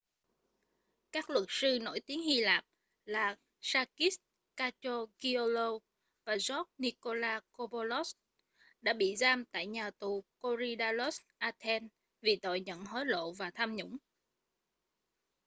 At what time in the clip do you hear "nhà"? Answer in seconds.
9.67-9.91